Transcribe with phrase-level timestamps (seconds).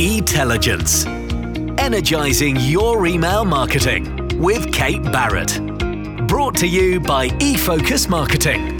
[0.00, 1.04] Etelligence.
[1.76, 5.58] Energizing your email marketing with Kate Barrett.
[6.28, 8.78] Brought to you by eFocus Marketing.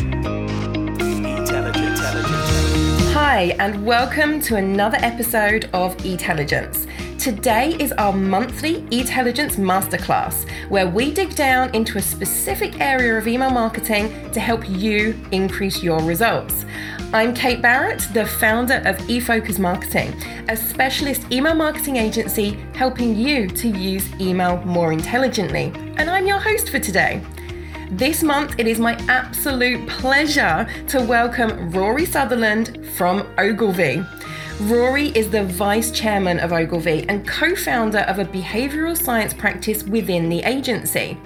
[3.12, 6.86] Hi, and welcome to another episode of Etelligence.
[7.18, 13.26] Today is our monthly Etelligence Masterclass, where we dig down into a specific area of
[13.26, 16.64] email marketing to help you increase your results.
[17.10, 20.12] I'm Kate Barrett, the founder of eFocus Marketing,
[20.50, 25.72] a specialist email marketing agency helping you to use email more intelligently.
[25.96, 27.22] And I'm your host for today.
[27.90, 34.04] This month, it is my absolute pleasure to welcome Rory Sutherland from Ogilvy.
[34.60, 39.82] Rory is the vice chairman of Ogilvy and co founder of a behavioral science practice
[39.82, 41.16] within the agency.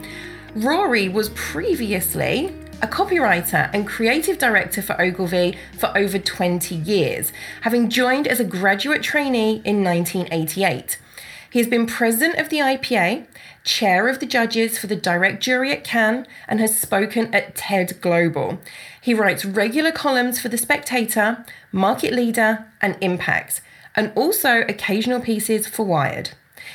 [0.55, 7.89] Rory was previously a copywriter and creative director for Ogilvy for over 20 years, having
[7.89, 10.99] joined as a graduate trainee in 1988.
[11.48, 13.27] He has been president of the IPA,
[13.62, 18.01] chair of the judges for the direct jury at Cannes, and has spoken at TED
[18.01, 18.59] Global.
[19.01, 23.61] He writes regular columns for The Spectator, Market Leader, and Impact,
[23.95, 26.31] and also occasional pieces for Wired.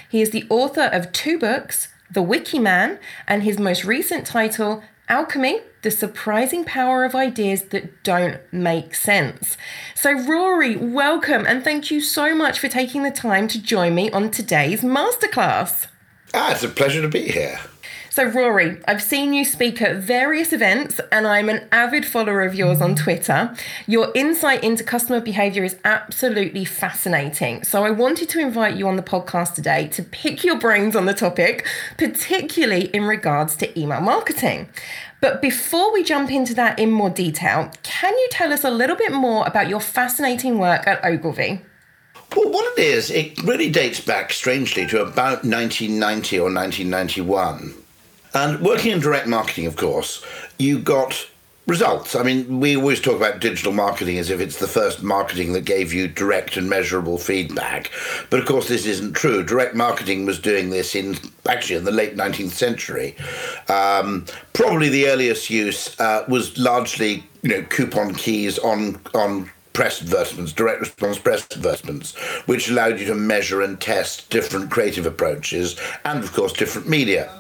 [0.08, 4.84] He is the author of two books, The Wiki Man, and his most recent title,
[5.09, 9.55] Alchemy the surprising power of ideas that don't make sense.
[9.95, 14.11] So, Rory, welcome and thank you so much for taking the time to join me
[14.11, 15.88] on today's masterclass.
[16.33, 17.58] Ah, it's a pleasure to be here.
[18.18, 22.56] So, Rory, I've seen you speak at various events, and I'm an avid follower of
[22.56, 23.56] yours on Twitter.
[23.86, 27.64] Your insight into customer behavior is absolutely fascinating.
[27.64, 31.06] So, I wanted to invite you on the podcast today to pick your brains on
[31.06, 31.68] the topic,
[32.00, 34.68] particularly in regards to email marketing.
[35.22, 38.96] But before we jump into that in more detail, can you tell us a little
[38.96, 41.62] bit more about your fascinating work at Ogilvy?
[42.36, 47.84] Well, what it is, it really dates back strangely to about 1990 or 1991.
[48.33, 50.24] And working in direct marketing, of course,
[50.57, 51.28] you got
[51.68, 52.16] results.
[52.16, 55.66] I mean, we always talk about digital marketing as if it's the first marketing that
[55.66, 57.91] gave you direct and measurable feedback.
[58.29, 59.44] But of course, this isn't true.
[59.44, 63.16] Direct marketing was doing this in actually in the late 19th century.
[63.68, 70.02] Um, probably the earliest use uh, was largely, you know, coupon keys on on press
[70.02, 72.16] advertisements, direct response press advertisements,
[72.47, 77.31] which allowed you to measure and test different creative approaches and, of course, different media.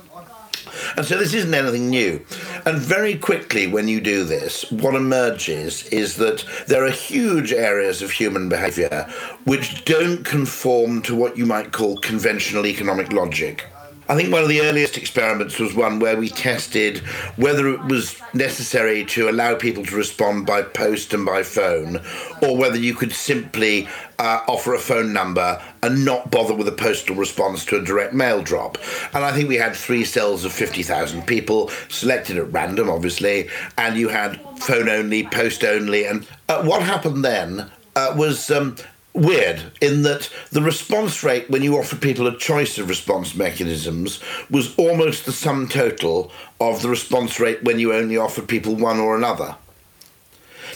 [0.95, 2.23] And so this isn't anything new.
[2.65, 8.01] And very quickly, when you do this, what emerges is that there are huge areas
[8.01, 9.07] of human behavior
[9.45, 13.65] which don't conform to what you might call conventional economic logic.
[14.09, 16.99] I think one of the earliest experiments was one where we tested
[17.35, 21.99] whether it was necessary to allow people to respond by post and by phone,
[22.41, 23.87] or whether you could simply
[24.17, 28.13] uh, offer a phone number and not bother with a postal response to a direct
[28.13, 28.77] mail drop.
[29.13, 33.97] And I think we had three cells of 50,000 people selected at random, obviously, and
[33.97, 36.05] you had phone only, post only.
[36.05, 38.77] And uh, what happened then uh, was um,
[39.17, 44.21] weird in that the response rate when you offered people a choice of response mechanisms
[44.49, 48.99] was almost the sum total of the response rate when you only offered people one
[48.99, 49.55] or another.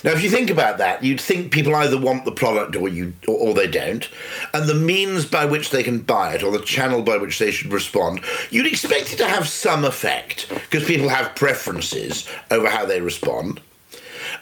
[0.04, 3.14] Now, if you think about that, you'd think people either want the product or you
[3.28, 4.10] or, or, they don't,
[4.54, 7.52] and the means by which they can buy it or the channel by which they
[7.52, 12.86] should respond, you'd expect it to have some effect because people have preferences over how
[12.86, 13.62] they respond.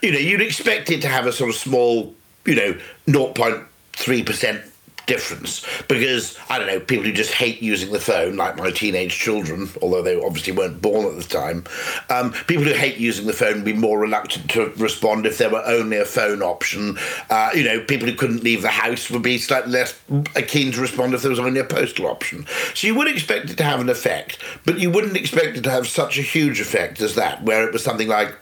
[0.01, 2.15] You know, you'd expect it to have a sort of small,
[2.45, 3.65] you know, 0.
[3.99, 4.63] 3%
[5.09, 9.17] difference because I don't know people who just hate using the phone, like my teenage
[9.17, 11.65] children, although they obviously weren't born at the time.
[12.11, 15.49] Um, people who hate using the phone would be more reluctant to respond if there
[15.49, 16.97] were only a phone option.
[17.29, 19.99] Uh, you know, people who couldn't leave the house would be slightly less
[20.47, 22.45] keen to respond if there was only a postal option.
[22.75, 25.71] So you would expect it to have an effect, but you wouldn't expect it to
[25.71, 28.35] have such a huge effect as that, where it was something like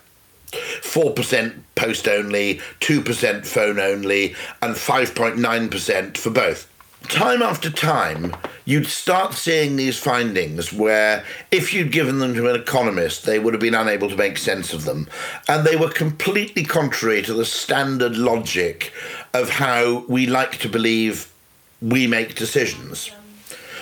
[0.52, 6.68] 4% post only, 2% phone only, and 5.9% for both.
[7.04, 12.60] Time after time, you'd start seeing these findings where, if you'd given them to an
[12.60, 15.08] economist, they would have been unable to make sense of them.
[15.48, 18.92] And they were completely contrary to the standard logic
[19.32, 21.32] of how we like to believe
[21.80, 23.10] we make decisions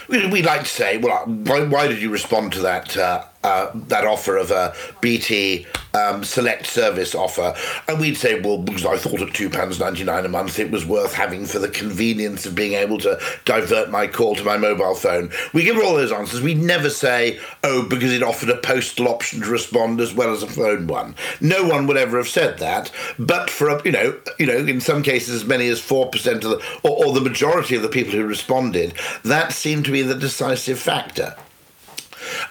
[0.09, 4.05] we, like to say, well, why, why, did you respond to that uh, uh, that
[4.05, 7.55] offer of a BT um, select service offer,
[7.87, 10.73] and we'd say, well, because I thought at two pounds ninety nine a month it
[10.73, 14.57] was worth having for the convenience of being able to divert my call to my
[14.57, 15.31] mobile phone.
[15.55, 16.43] We give all those answers.
[16.43, 20.43] We never say, oh, because it offered a postal option to respond as well as
[20.43, 21.15] a phone one.
[21.41, 22.91] No one would ever have said that.
[23.17, 26.43] But for a, you know, you know, in some cases as many as four percent
[26.43, 30.03] of the, or, or the majority of the people who responded, that seemed to be
[30.03, 31.37] the decisive factor.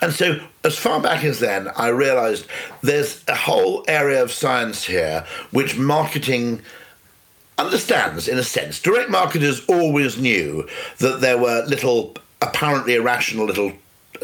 [0.02, 2.48] And so, as far back as then, I realized
[2.82, 6.62] there's a whole area of science here which marketing
[7.58, 8.82] understands in a sense.
[8.82, 10.68] Direct marketers always knew
[11.00, 13.74] that there were little, apparently irrational little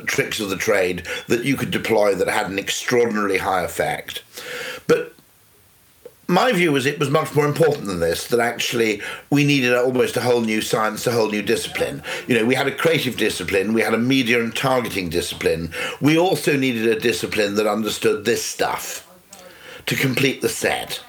[0.06, 4.24] tricks of the trade that you could deploy that had an extraordinarily high effect.
[6.32, 10.16] My view was it was much more important than this, that actually we needed almost
[10.16, 12.02] a whole new science, a whole new discipline.
[12.26, 15.74] You know, we had a creative discipline, we had a media and targeting discipline.
[16.00, 19.06] We also needed a discipline that understood this stuff
[19.88, 21.02] to complete the set.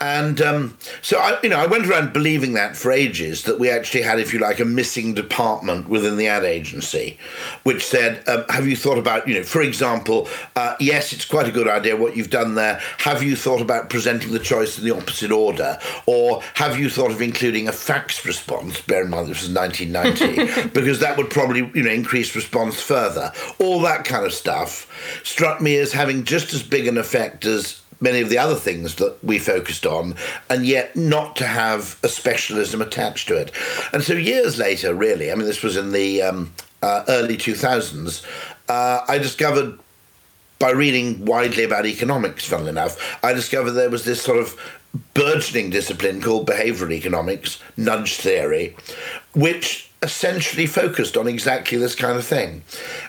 [0.00, 3.68] And um, so I, you know, I went around believing that for ages that we
[3.68, 7.18] actually had, if you like, a missing department within the ad agency,
[7.64, 11.48] which said, um, "Have you thought about, you know, for example, uh, yes, it's quite
[11.48, 12.80] a good idea what you've done there.
[12.98, 17.10] Have you thought about presenting the choice in the opposite order, or have you thought
[17.10, 18.80] of including a fax response?
[18.80, 23.32] Bear in mind this was 1990, because that would probably, you know, increase response further.
[23.58, 24.86] All that kind of stuff
[25.24, 28.96] struck me as having just as big an effect as many of the other things
[28.96, 30.14] that we focused on,
[30.48, 33.52] and yet not to have a specialism attached to it.
[33.92, 36.52] And so years later, really, I mean, this was in the um,
[36.82, 38.24] uh, early 2000s,
[38.68, 39.78] uh, I discovered
[40.58, 44.56] by reading widely about economics, funnily enough, I discovered there was this sort of
[45.14, 48.76] burgeoning discipline called behavioral economics, nudge theory,
[49.34, 52.62] which essentially focused on exactly this kind of thing.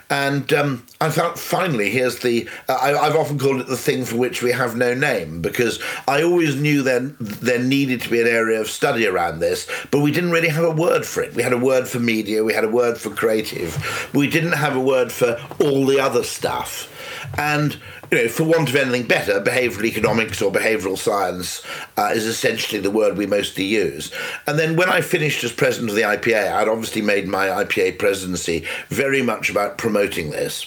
[0.10, 2.50] And um, I thought, finally, here's the.
[2.68, 5.80] Uh, I, have often called it the thing for which we have no name because
[6.08, 10.00] I always knew then there needed to be an area of study around this, but
[10.00, 11.36] we didn't really have a word for it.
[11.36, 14.76] We had a word for media, we had a word for creative, we didn't have
[14.76, 16.96] a word for all the other stuff.
[17.38, 17.78] And
[18.12, 21.62] you know, for want of anything better, behavioural economics or behavioural science
[21.98, 24.12] uh, is essentially the word we mostly use.
[24.48, 28.00] And then when I finished as president of the IPA, I'd obviously made my IPA
[28.00, 30.66] presidency very much about promoting this.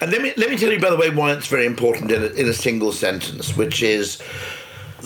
[0.00, 2.22] And let me let me tell you, by the way, why it's very important in
[2.22, 4.20] a, in a single sentence, which is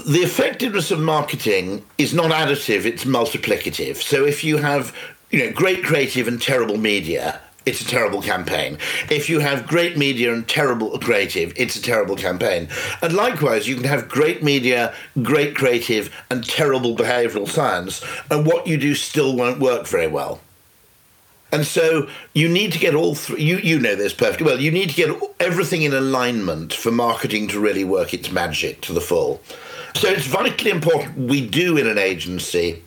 [0.06, 3.96] the effectiveness of marketing is not additive; it's multiplicative.
[3.96, 4.96] So if you have
[5.31, 8.78] you know great creative and terrible media, it's a terrible campaign.
[9.11, 12.69] If you have great media and terrible creative, it's a terrible campaign.
[13.02, 18.66] And likewise, you can have great media, great creative, and terrible behavioral science, and what
[18.66, 20.40] you do still won't work very well.
[21.52, 24.72] And so you need to get all three, you, you know this perfectly well, you
[24.72, 29.00] need to get everything in alignment for marketing to really work its magic to the
[29.00, 29.40] full.
[29.94, 32.82] So it's vitally important we do in an agency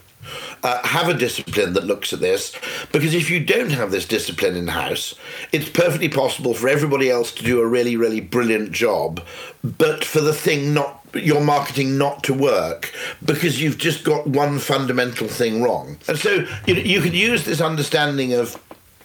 [0.63, 2.53] uh, have a discipline that looks at this
[2.91, 5.15] because if you don't have this discipline in house,
[5.51, 9.21] it's perfectly possible for everybody else to do a really, really brilliant job,
[9.63, 12.93] but for the thing not your marketing not to work
[13.23, 15.97] because you've just got one fundamental thing wrong.
[16.07, 18.61] And so you, you could use this understanding of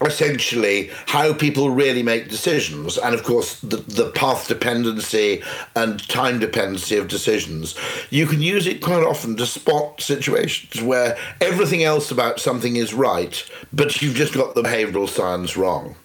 [0.07, 5.43] essentially how people really make decisions and of course the, the path dependency
[5.77, 7.75] and time dependency of decisions.
[8.11, 12.95] You can use it quite often to spot situations where everything else about something is
[12.95, 15.97] right but you've just got the behavioral science wrong.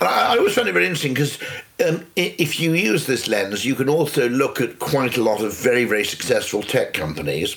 [0.00, 1.38] And I, I always find it very interesting because
[1.86, 5.54] um, if you use this lens, you can also look at quite a lot of
[5.54, 7.56] very, very successful tech companies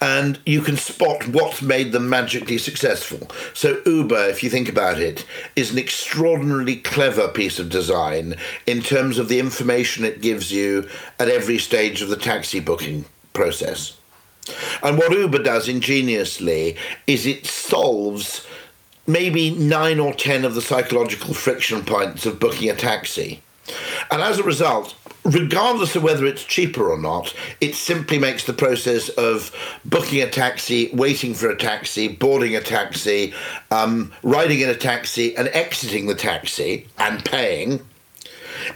[0.00, 3.30] and you can spot what's made them magically successful.
[3.52, 5.24] So, Uber, if you think about it,
[5.56, 10.88] is an extraordinarily clever piece of design in terms of the information it gives you
[11.18, 13.96] at every stage of the taxi booking process.
[14.82, 18.46] And what Uber does ingeniously is it solves
[19.06, 23.42] maybe nine or ten of the psychological friction points of booking a taxi.
[24.10, 24.94] And as a result,
[25.24, 29.50] regardless of whether it's cheaper or not, it simply makes the process of
[29.84, 33.32] booking a taxi, waiting for a taxi, boarding a taxi,
[33.70, 37.80] um, riding in a taxi, and exiting the taxi and paying.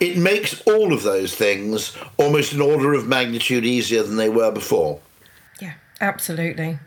[0.00, 4.50] It makes all of those things almost an order of magnitude easier than they were
[4.50, 5.00] before.
[5.60, 6.78] Yeah, absolutely.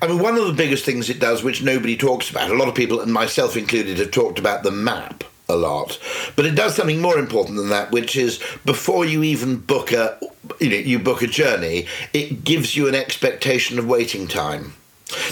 [0.00, 2.68] I mean, one of the biggest things it does, which nobody talks about, a lot
[2.68, 5.98] of people, and myself included, have talked about the map a lot.
[6.36, 10.18] But it does something more important than that, which is before you even book a,
[10.60, 14.74] you know, you book a journey, it gives you an expectation of waiting time.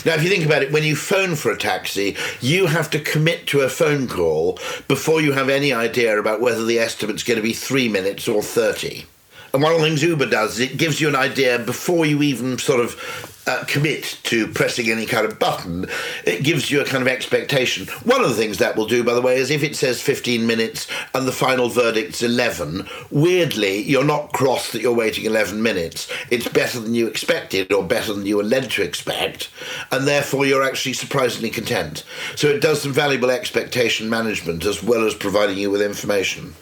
[0.07, 2.99] Now, if you think about it, when you phone for a taxi, you have to
[2.99, 4.59] commit to a phone call
[4.89, 8.43] before you have any idea about whether the estimate's going to be three minutes or
[8.43, 9.05] 30.
[9.53, 12.23] And one of the things Uber does is it gives you an idea before you
[12.23, 12.95] even sort of
[13.47, 15.87] uh, commit to pressing any kind of button.
[16.25, 17.87] It gives you a kind of expectation.
[18.05, 20.47] One of the things that will do, by the way, is if it says 15
[20.47, 26.11] minutes and the final verdict's 11, weirdly, you're not cross that you're waiting 11 minutes.
[26.31, 29.51] It's better than you expected or better than you were led to expect,
[29.93, 32.05] and therefore you're actually surprisingly content.
[32.35, 36.55] So it does some valuable expectation management as well as providing you with information.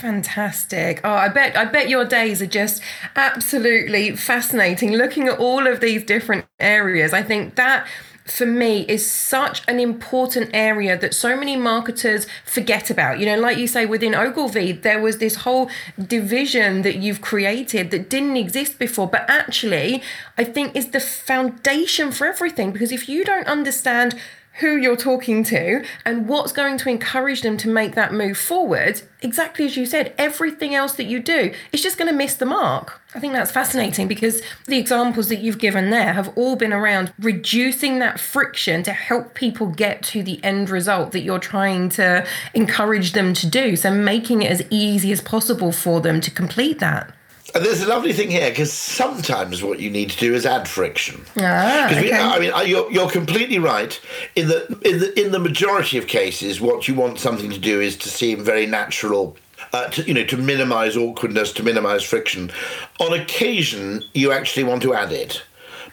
[0.00, 1.00] Fantastic.
[1.04, 2.82] Oh, I bet I bet your days are just
[3.14, 7.12] absolutely fascinating looking at all of these different areas.
[7.12, 7.86] I think that
[8.24, 13.18] for me is such an important area that so many marketers forget about.
[13.18, 15.68] You know, like you say, within Ogilvy, there was this whole
[15.98, 20.02] division that you've created that didn't exist before, but actually,
[20.38, 24.18] I think is the foundation for everything because if you don't understand
[24.60, 29.00] who you're talking to and what's going to encourage them to make that move forward,
[29.22, 32.46] exactly as you said, everything else that you do is just going to miss the
[32.46, 33.00] mark.
[33.14, 37.12] I think that's fascinating because the examples that you've given there have all been around
[37.18, 42.26] reducing that friction to help people get to the end result that you're trying to
[42.54, 43.76] encourage them to do.
[43.76, 47.12] So making it as easy as possible for them to complete that.
[47.54, 50.66] And there's a lovely thing here because sometimes what you need to do is add
[50.66, 51.24] friction.
[51.38, 52.02] Ah, okay.
[52.02, 54.00] we, I mean, you're, you're completely right.
[54.36, 57.80] In the in the in the majority of cases, what you want something to do
[57.80, 59.36] is to seem very natural.
[59.72, 62.50] Uh, to, you know, to minimise awkwardness, to minimise friction.
[62.98, 65.42] On occasion, you actually want to add it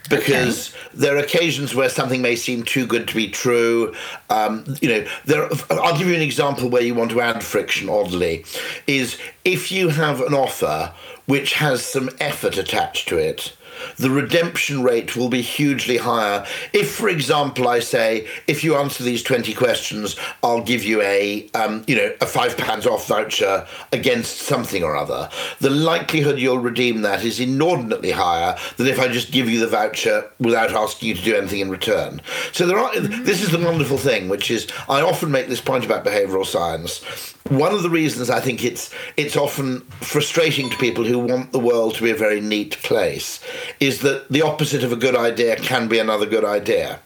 [0.09, 0.79] because okay.
[0.93, 3.93] there are occasions where something may seem too good to be true.
[4.29, 5.49] Um, you know, there.
[5.69, 7.89] I'll give you an example where you want to add friction.
[7.89, 8.45] Oddly,
[8.87, 10.93] is if you have an offer
[11.25, 13.55] which has some effort attached to it
[13.97, 16.45] the redemption rate will be hugely higher.
[16.73, 21.49] If, for example, I say, if you answer these 20 questions, I'll give you a,
[21.51, 26.59] um, you know, a five pounds off voucher against something or other, the likelihood you'll
[26.59, 31.09] redeem that is inordinately higher than if I just give you the voucher without asking
[31.09, 32.21] you to do anything in return.
[32.51, 35.85] So there are, this is the wonderful thing, which is I often make this point
[35.85, 41.03] about behavioural science one of the reasons I think it's it's often frustrating to people
[41.03, 43.43] who want the world to be a very neat place
[43.79, 46.99] is that the opposite of a good idea can be another good idea.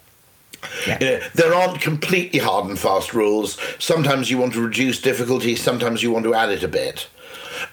[0.87, 0.97] Yeah.
[0.99, 3.57] You know, there aren't completely hard and fast rules.
[3.79, 7.07] Sometimes you want to reduce difficulty, sometimes you want to add it a bit.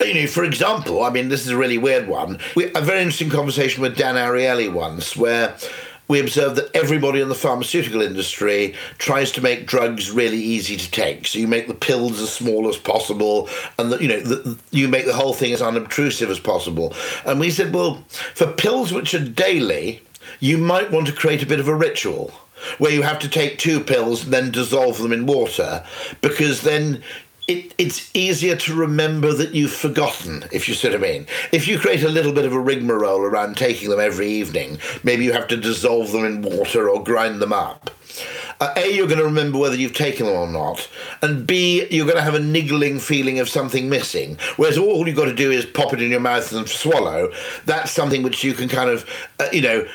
[0.01, 2.39] You know, for example, I mean, this is a really weird one.
[2.55, 5.57] We, a very interesting conversation with Dan Ariely once, where
[6.11, 10.91] we observe that everybody in the pharmaceutical industry tries to make drugs really easy to
[10.91, 11.25] take.
[11.25, 13.49] So you make the pills as small as possible,
[13.79, 16.93] and the, you know the, you make the whole thing as unobtrusive as possible.
[17.25, 20.03] And we said, well, for pills which are daily,
[20.41, 22.33] you might want to create a bit of a ritual
[22.79, 25.87] where you have to take two pills and then dissolve them in water
[26.23, 27.05] because then
[27.51, 31.27] it, it's easier to remember that you've forgotten, if you see what I mean.
[31.51, 35.25] If you create a little bit of a rigmarole around taking them every evening, maybe
[35.25, 37.91] you have to dissolve them in water or grind them up.
[38.61, 40.89] Uh, a, you're going to remember whether you've taken them or not,
[41.23, 44.39] and B, you're going to have a niggling feeling of something missing.
[44.57, 47.33] Whereas all you've got to do is pop it in your mouth and swallow.
[47.65, 49.09] That's something which you can kind of,
[49.41, 49.89] uh, you know,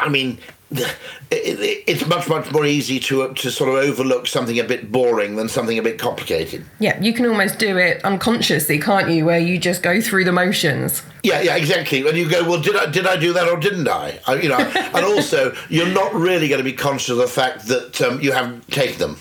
[0.00, 0.38] I mean,
[1.30, 5.48] it's much much more easy to to sort of overlook something a bit boring than
[5.48, 6.62] something a bit complicated.
[6.78, 9.24] Yeah, you can almost do it unconsciously, can't you?
[9.24, 11.02] Where you just go through the motions.
[11.22, 12.06] Yeah, yeah, exactly.
[12.06, 14.20] And you go, well, did I did I do that or didn't I?
[14.26, 17.66] I you know, and also you're not really going to be conscious of the fact
[17.68, 19.18] that um, you haven't taken them.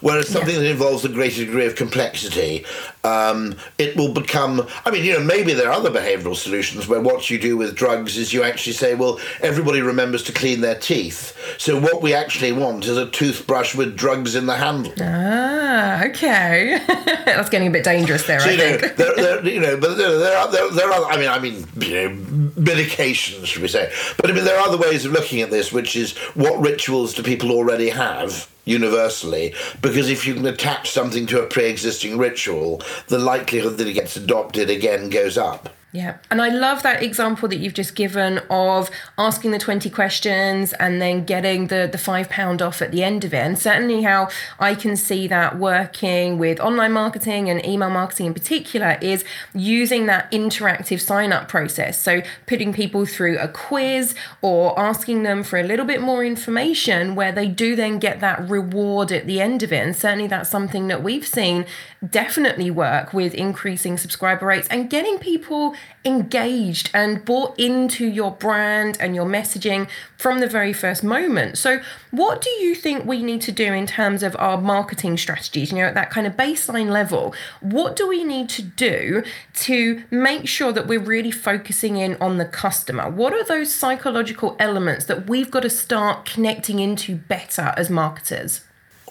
[0.00, 0.62] Whereas something yeah.
[0.62, 2.64] that involves a greater degree of complexity,
[3.04, 4.66] um, it will become.
[4.84, 7.74] I mean, you know, maybe there are other behavioural solutions where what you do with
[7.74, 11.36] drugs is you actually say, well, everybody remembers to clean their teeth.
[11.58, 14.92] So what we actually want is a toothbrush with drugs in the handle.
[15.00, 16.80] Ah, okay.
[16.86, 18.38] That's getting a bit dangerous there.
[18.38, 18.82] So, I you think.
[18.82, 21.04] Know, there, there, you know, but there, there are there, there are.
[21.10, 22.16] I mean, I mean, you know,
[22.54, 23.92] medications, should we say?
[24.16, 27.14] But I mean, there are other ways of looking at this, which is what rituals
[27.14, 32.80] do people already have universally because if you can attach something to a pre-existing ritual
[33.08, 36.16] the likelihood that it gets adopted again goes up yeah.
[36.30, 41.02] And I love that example that you've just given of asking the 20 questions and
[41.02, 43.40] then getting the, the five pound off at the end of it.
[43.40, 48.32] And certainly how I can see that working with online marketing and email marketing in
[48.32, 49.22] particular is
[49.54, 52.00] using that interactive sign up process.
[52.00, 57.14] So putting people through a quiz or asking them for a little bit more information
[57.14, 59.84] where they do then get that reward at the end of it.
[59.84, 61.66] And certainly that's something that we've seen
[62.08, 68.96] definitely work with increasing subscriber rates and getting people engaged and bought into your brand
[69.00, 71.56] and your messaging from the very first moment.
[71.58, 71.80] So,
[72.10, 75.70] what do you think we need to do in terms of our marketing strategies?
[75.70, 79.22] You know, at that kind of baseline level, what do we need to do
[79.54, 83.08] to make sure that we're really focusing in on the customer?
[83.08, 88.62] What are those psychological elements that we've got to start connecting into better as marketers?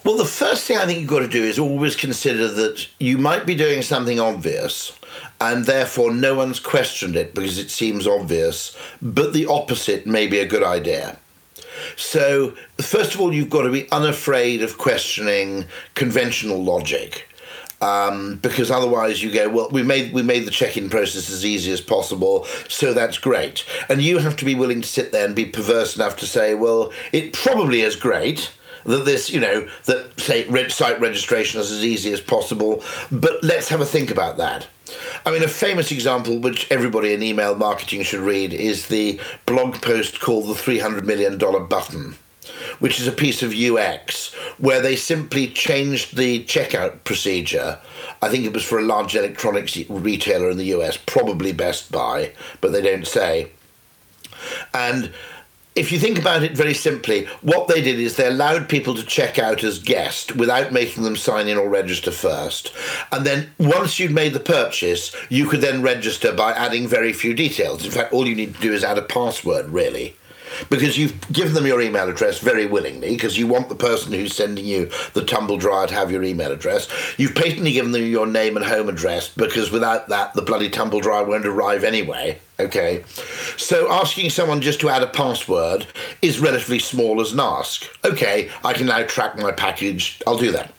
[0.04, 3.18] Well, the first thing I think you've got to do is always consider that you
[3.18, 4.98] might be doing something obvious
[5.40, 10.40] and therefore no one's questioned it because it seems obvious, but the opposite may be
[10.40, 11.18] a good idea.
[11.96, 17.28] So, first of all, you've got to be unafraid of questioning conventional logic.
[17.80, 21.72] Um, because otherwise you go well we made we made the check-in process as easy
[21.72, 25.34] as possible so that's great and you have to be willing to sit there and
[25.34, 28.52] be perverse enough to say well it probably is great
[28.84, 32.82] that this, you know, that say site registration is as easy as possible.
[33.10, 34.66] But let's have a think about that.
[35.24, 39.80] I mean, a famous example which everybody in email marketing should read is the blog
[39.80, 42.16] post called the $300 million button,
[42.78, 47.78] which is a piece of UX where they simply changed the checkout procedure.
[48.20, 52.32] I think it was for a large electronics retailer in the US, probably Best Buy,
[52.60, 53.50] but they don't say.
[54.74, 55.12] And
[55.74, 59.02] if you think about it very simply, what they did is they allowed people to
[59.04, 62.72] check out as guest without making them sign in or register first.
[63.10, 67.32] And then once you'd made the purchase, you could then register by adding very few
[67.32, 67.84] details.
[67.84, 70.16] In fact, all you need to do is add a password, really
[70.70, 74.34] because you've given them your email address very willingly because you want the person who's
[74.34, 76.88] sending you the tumble dryer to have your email address.
[77.18, 81.00] You've patently given them your name and home address because without that, the bloody tumble
[81.00, 82.38] dryer won't arrive anyway.
[82.60, 83.02] Okay,
[83.56, 85.86] so asking someone just to add a password
[86.20, 87.88] is relatively small as an ask.
[88.04, 90.22] Okay, I can now track my package.
[90.26, 90.72] I'll do that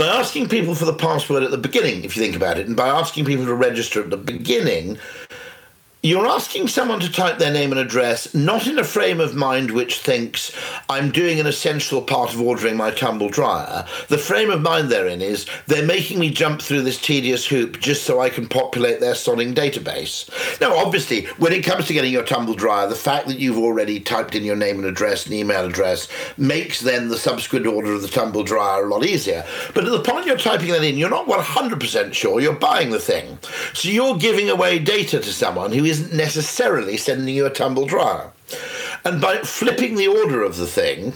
[0.00, 2.74] by asking people for the password at the beginning, if you think about it, and
[2.74, 4.98] by asking people to register at the beginning,
[6.02, 9.70] you're asking someone to type their name and address not in a frame of mind
[9.70, 10.50] which thinks,
[10.88, 13.84] I'm doing an essential part of ordering my tumble dryer.
[14.08, 17.80] The frame of mind they're in is, they're making me jump through this tedious hoop
[17.80, 20.30] just so I can populate their sodding database.
[20.58, 24.00] Now, obviously, when it comes to getting your tumble dryer, the fact that you've already
[24.00, 28.00] typed in your name and address and email address makes then the subsequent order of
[28.00, 29.44] the tumble dryer a lot easier.
[29.74, 32.98] But at the point you're typing that in, you're not 100% sure you're buying the
[32.98, 33.38] thing.
[33.74, 38.30] So you're giving away data to someone who isn't necessarily sending you a tumble dryer.
[39.04, 41.14] And by flipping the order of the thing,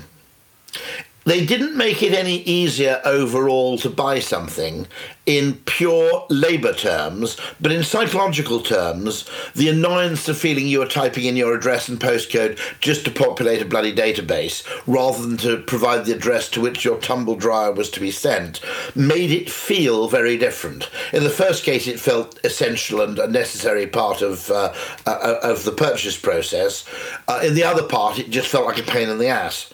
[1.25, 4.87] they didn't make it any easier overall to buy something
[5.27, 11.25] in pure labour terms, but in psychological terms, the annoyance of feeling you were typing
[11.25, 16.05] in your address and postcode just to populate a bloody database rather than to provide
[16.05, 18.61] the address to which your tumble dryer was to be sent
[18.95, 20.91] made it feel very different.
[21.13, 24.75] In the first case, it felt essential and a necessary part of uh,
[25.07, 26.85] uh, of the purchase process.
[27.29, 29.73] Uh, in the other part, it just felt like a pain in the ass.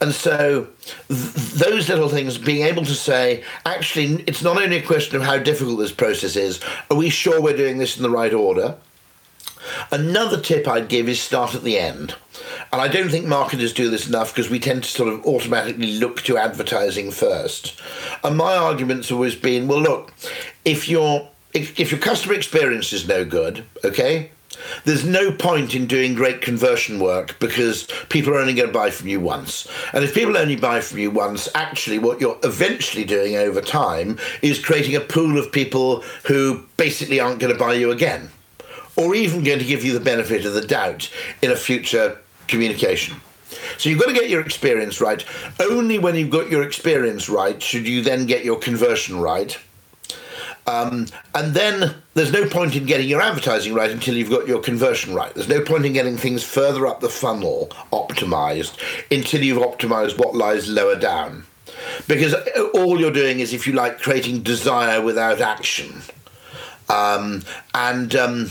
[0.00, 0.68] And so
[1.08, 5.22] th- those little things, being able to say, actually, it's not only a question of
[5.22, 6.60] how difficult this process is,
[6.90, 8.76] are we sure we're doing this in the right order?
[9.90, 12.14] Another tip I'd give is start at the end.
[12.72, 15.98] And I don't think marketers do this enough because we tend to sort of automatically
[15.98, 17.78] look to advertising first.
[18.24, 20.14] And my argument's always been, well, look,
[20.64, 24.30] if your if, if your customer experience is no good, okay,
[24.84, 28.90] there's no point in doing great conversion work because people are only going to buy
[28.90, 29.68] from you once.
[29.92, 34.18] And if people only buy from you once, actually, what you're eventually doing over time
[34.42, 38.30] is creating a pool of people who basically aren't going to buy you again,
[38.96, 41.10] or even going to give you the benefit of the doubt
[41.42, 42.18] in a future
[42.48, 43.20] communication.
[43.78, 45.24] So you've got to get your experience right.
[45.58, 49.58] Only when you've got your experience right should you then get your conversion right.
[50.66, 54.60] Um, and then there's no point in getting your advertising right until you've got your
[54.60, 55.34] conversion right.
[55.34, 58.76] There's no point in getting things further up the funnel optimized
[59.10, 61.44] until you've optimized what lies lower down.
[62.06, 62.34] Because
[62.74, 66.02] all you're doing is, if you like, creating desire without action.
[66.88, 67.42] Um,
[67.74, 68.50] and, um,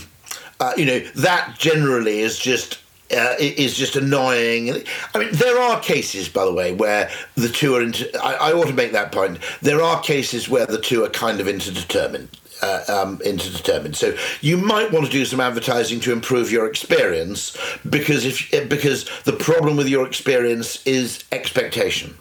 [0.58, 2.78] uh, you know, that generally is just
[3.12, 4.84] uh, is just annoying.
[5.14, 7.82] I mean, there are cases, by the way, where the two are.
[7.82, 9.38] Inter- I, I ought to make that point.
[9.60, 12.28] There are cases where the two are kind of interdetermined.
[12.62, 13.96] Uh, um, interdetermined.
[13.96, 17.56] So you might want to do some advertising to improve your experience
[17.88, 22.18] because if because the problem with your experience is expectation.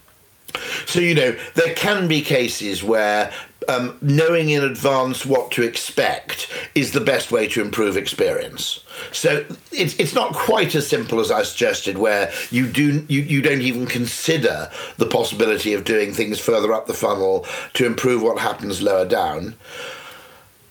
[0.85, 3.31] So, you know, there can be cases where
[3.69, 8.83] um, knowing in advance what to expect is the best way to improve experience.
[9.11, 13.41] So it's, it's not quite as simple as I suggested, where you do you, you
[13.41, 18.39] don't even consider the possibility of doing things further up the funnel to improve what
[18.39, 19.55] happens lower down.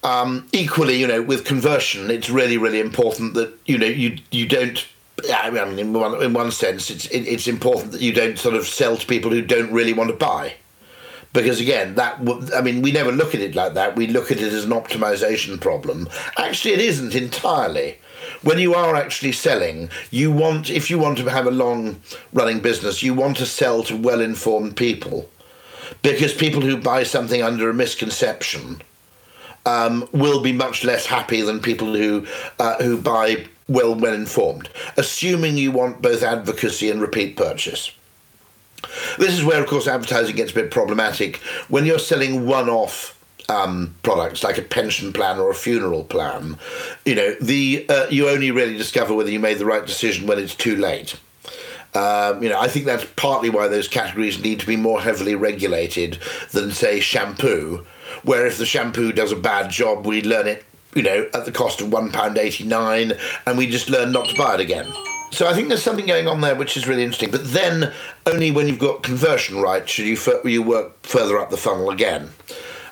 [0.02, 4.46] Um, equally, you know, with conversion, it's really, really important that you know you you
[4.46, 4.84] don't.
[5.32, 8.54] I mean, in one, in one sense, it's it, it's important that you don't sort
[8.54, 10.54] of sell to people who don't really want to buy,
[11.32, 13.96] because again, that w- I mean, we never look at it like that.
[13.96, 16.08] We look at it as an optimization problem.
[16.36, 17.98] Actually, it isn't entirely.
[18.42, 22.00] When you are actually selling, you want if you want to have a long
[22.32, 25.28] running business, you want to sell to well informed people,
[26.02, 28.82] because people who buy something under a misconception
[29.66, 32.26] um, will be much less happy than people who
[32.58, 37.90] uh, who buy well well informed, assuming you want both advocacy and repeat purchase.
[39.18, 41.36] This is where, of course, advertising gets a bit problematic
[41.68, 43.14] when you're selling one-off.
[43.50, 46.58] Um, products like a pension plan or a funeral plan,
[47.06, 50.38] you know, the uh, you only really discover whether you made the right decision when
[50.38, 51.18] it's too late.
[51.94, 55.34] Um, you know, I think that's partly why those categories need to be more heavily
[55.34, 56.18] regulated
[56.52, 57.86] than, say, shampoo,
[58.22, 60.64] where if the shampoo does a bad job, we learn it,
[60.94, 64.60] you know, at the cost of £1.89 and we just learn not to buy it
[64.60, 64.86] again.
[65.30, 67.30] So I think there's something going on there which is really interesting.
[67.30, 67.92] But then
[68.26, 72.30] only when you've got conversion right should you, you work further up the funnel again.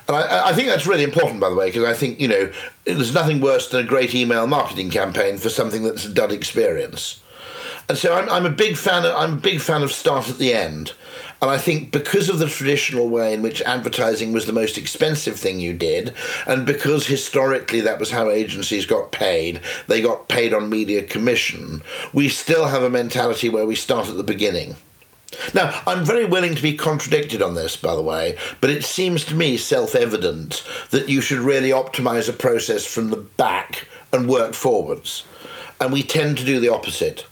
[0.07, 2.51] And I, I, think that's really important, by the way, because I think, you know,
[2.85, 7.21] there's nothing worse than a great email marketing campaign for something that's a dud experience.
[7.89, 10.37] And so I'm, I'm a big fan of, I'm a big fan of start at
[10.37, 10.93] the end.
[11.41, 15.39] And I think because of the traditional way in which advertising was the most expensive
[15.39, 16.13] thing you did,
[16.47, 21.83] and because historically that was how agencies got paid, they got paid on media commission,
[22.11, 24.75] we still have a mentality where we start at the beginning.
[25.53, 29.25] Now, I'm very willing to be contradicted on this, by the way, but it seems
[29.25, 34.29] to me self evident that you should really optimize a process from the back and
[34.29, 35.25] work forwards.
[35.79, 37.25] And we tend to do the opposite.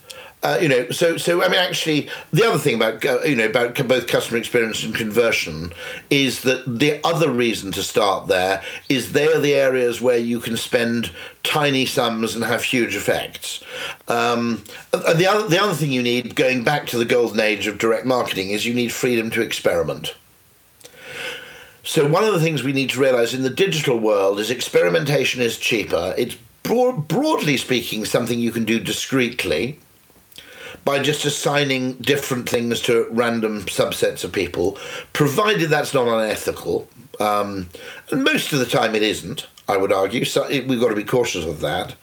[0.46, 3.48] Uh, you know, so so I mean, actually, the other thing about uh, you know
[3.48, 5.74] about both customer experience and conversion
[6.12, 10.40] is that the other reason to start there is they are the areas where you
[10.40, 13.64] can spend tiny sums and have huge effects.
[14.08, 17.66] Um, and the other the other thing you need, going back to the golden age
[17.66, 20.14] of direct marketing, is you need freedom to experiment.
[21.82, 25.42] So one of the things we need to realize in the digital world is experimentation
[25.42, 26.14] is cheaper.
[26.20, 29.80] It's broad, broadly speaking something you can do discreetly
[30.86, 34.78] by just assigning different things to random subsets of people,
[35.14, 36.88] provided that's not unethical.
[37.20, 37.70] Um,
[38.12, 40.26] and most of the time it isn't, I would argue.
[40.26, 41.96] So we've got to be cautious of that.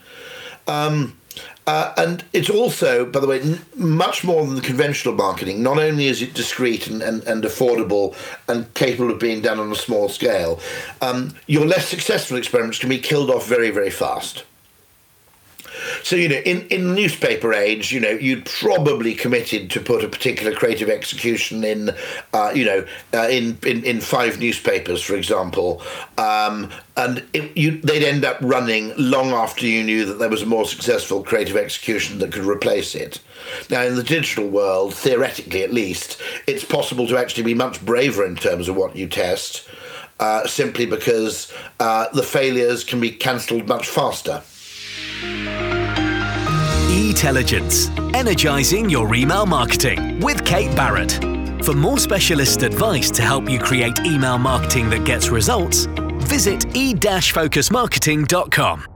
[0.66, 1.16] Um,
[1.66, 5.62] uh, and it's also, by the way, n- much more than the conventional marketing.
[5.62, 8.16] Not only is it discreet and, and, and affordable
[8.48, 10.58] and capable of being done on a small scale,
[11.00, 14.44] um, your less successful experiments can be killed off very, very fast.
[16.02, 20.08] So, you know, in, in newspaper age, you know, you'd probably committed to put a
[20.08, 21.90] particular creative execution in,
[22.32, 25.82] uh, you know, uh, in, in, in five newspapers, for example.
[26.18, 30.42] Um, and it, you, they'd end up running long after you knew that there was
[30.42, 33.20] a more successful creative execution that could replace it.
[33.70, 38.24] Now, in the digital world, theoretically at least, it's possible to actually be much braver
[38.24, 39.68] in terms of what you test,
[40.20, 44.42] uh, simply because uh, the failures can be cancelled much faster.
[46.94, 51.12] Etelligence, energizing your email marketing with Kate Barrett.
[51.64, 55.86] For more specialist advice to help you create email marketing that gets results,
[56.26, 58.91] visit e-focusmarketing.com.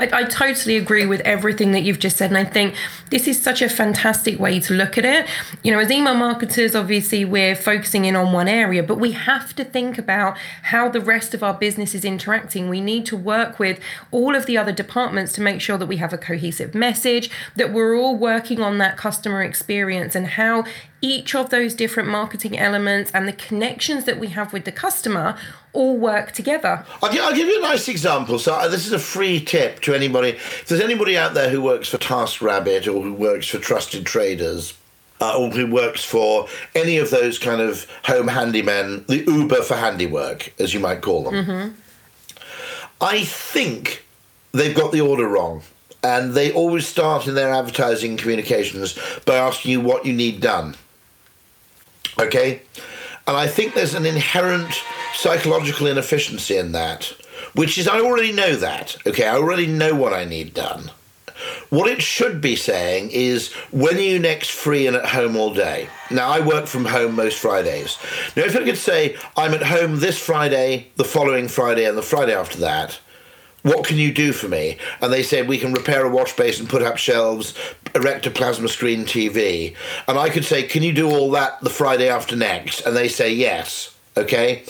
[0.00, 2.30] I, I, totally agree with everything that you've just said.
[2.30, 2.74] And I think
[3.10, 5.26] this is such a fantastic way to look at it.
[5.62, 9.54] You know, as email marketers, obviously we're focusing in on one area, but we have
[9.56, 12.70] to think about how the rest of our business is interacting.
[12.70, 13.78] We need to work with
[14.10, 17.72] all of the other departments to make sure that we have a cohesive message, that
[17.72, 20.64] we're all working on that customer experience and how
[21.02, 25.36] each of those different marketing elements and the connections that we have with the customer
[25.72, 26.84] all work together.
[27.02, 28.38] I'll, I'll, give you a nice example.
[28.38, 30.30] So uh, this is a free tip to anybody.
[30.30, 34.74] If there's anybody out there who works for TaskRabbit or who works for Trusted Traders,
[35.20, 39.76] uh, or who works for any of those kind of home handymen, the Uber for
[39.76, 41.34] handiwork, as you might call them.
[41.34, 41.68] Mm-hmm.
[43.02, 44.04] I think
[44.52, 45.62] they've got the order wrong.
[46.02, 50.74] And they always start in their advertising communications by asking you what you need done.
[52.18, 52.62] Okay?
[53.26, 54.72] And I think there's an inherent
[55.14, 57.14] psychological inefficiency in that,
[57.54, 58.96] which is I already know that.
[59.06, 60.90] Okay, I already know what I need done.
[61.70, 65.54] What it should be saying is, when are you next free and at home all
[65.54, 65.88] day?
[66.10, 67.96] Now, I work from home most Fridays.
[68.36, 72.02] Now, if I could say, I'm at home this Friday, the following Friday, and the
[72.02, 72.98] Friday after that,
[73.62, 74.78] what can you do for me?
[75.00, 77.54] And they said, we can repair a wash basin, put up shelves,
[77.94, 79.74] erect a plasma screen TV.
[80.08, 82.82] And I could say, can you do all that the Friday after next?
[82.82, 83.94] And they say, yes.
[84.16, 84.64] Okay,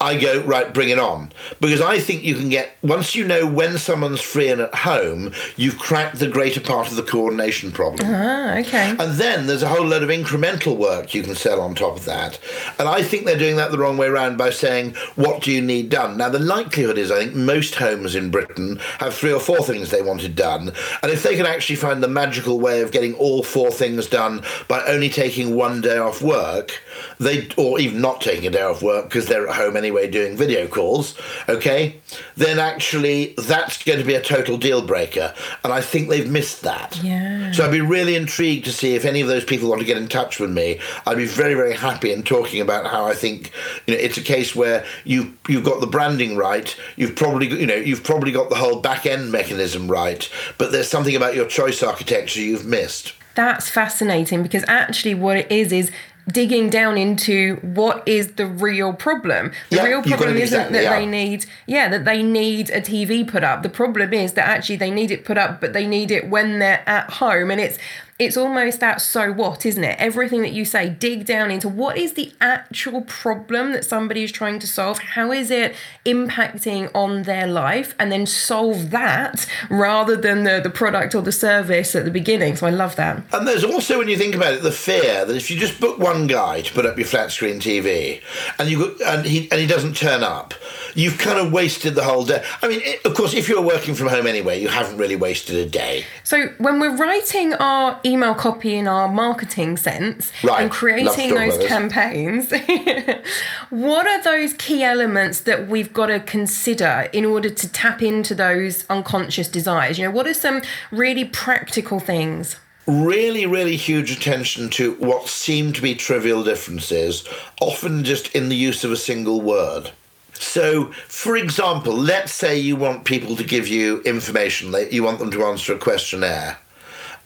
[0.00, 1.32] I go, right, bring it on.
[1.60, 5.32] Because I think you can get, once you know when someone's free and at home,
[5.56, 8.08] you've cracked the greater part of the coordination problem.
[8.12, 8.90] Ah, okay.
[8.90, 12.04] And then there's a whole load of incremental work you can sell on top of
[12.04, 12.38] that.
[12.78, 15.62] And I think they're doing that the wrong way around by saying, what do you
[15.62, 16.16] need done?
[16.16, 19.90] Now, the likelihood is, I think most homes in Britain have three or four things
[19.90, 20.72] they wanted done.
[21.02, 24.42] And if they can actually find the magical way of getting all four things done
[24.68, 26.82] by only taking one day off work,
[27.18, 30.36] they or even not taking a day off work because they're at home anyway doing
[30.36, 31.16] video calls,
[31.48, 32.00] okay,
[32.36, 35.34] then actually that's going to be a total deal breaker.
[35.64, 36.98] And I think they've missed that.
[37.02, 37.52] Yeah.
[37.52, 39.96] So I'd be really intrigued to see if any of those people want to get
[39.96, 40.80] in touch with me.
[41.06, 43.52] I'd be very, very happy in talking about how I think
[43.86, 47.66] you know it's a case where you you've got the branding right, you've probably you
[47.66, 51.46] know you've probably got the whole back end mechanism right, but there's something about your
[51.46, 53.14] choice architecture you've missed.
[53.34, 55.90] That's fascinating because actually, what it is is
[56.30, 59.52] digging down into what is the real problem.
[59.70, 60.98] The Yeah, real problem isn't exactly, that yeah.
[60.98, 63.62] they need, yeah, that they need a TV put up.
[63.62, 66.58] The problem is that actually they need it put up, but they need it when
[66.58, 67.78] they're at home, and it's
[68.22, 69.98] it's almost that so what, isn't it?
[69.98, 74.32] Everything that you say, dig down into what is the actual problem that somebody is
[74.32, 74.98] trying to solve.
[74.98, 80.70] How is it impacting on their life, and then solve that rather than the the
[80.70, 82.56] product or the service at the beginning.
[82.56, 83.22] So I love that.
[83.32, 85.98] And there's also, when you think about it, the fear that if you just book
[85.98, 88.22] one guy to put up your flat screen TV,
[88.58, 90.54] and you and he and he doesn't turn up,
[90.94, 92.44] you've kind of wasted the whole day.
[92.62, 95.56] I mean, it, of course, if you're working from home anyway, you haven't really wasted
[95.56, 96.04] a day.
[96.24, 100.62] So when we're writing our email copy in our marketing sense Right.
[100.62, 102.52] and creating those campaigns,
[103.70, 108.34] what are those key elements that we've got to consider in order to tap into
[108.34, 109.98] those unconscious desires?
[109.98, 112.56] You know, what are some really practical things?
[112.88, 117.24] really, really huge attention to what seem to be trivial differences,
[117.60, 119.92] often just in the use of a single word.
[120.34, 125.30] So, for example, let's say you want people to give you information, you want them
[125.30, 126.58] to answer a questionnaire.